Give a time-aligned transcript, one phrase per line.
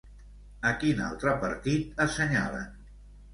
[0.69, 2.67] A quin altre partit assenyalen?